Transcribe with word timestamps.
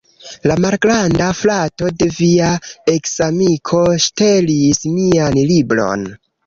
La 0.51 0.53
malgranda 0.63 1.27
frato 1.41 1.91
de 1.99 2.09
via 2.21 2.49
eksamiko 2.95 3.87
ŝtelis 4.09 4.85
mian 4.99 5.43
libron 5.55 6.13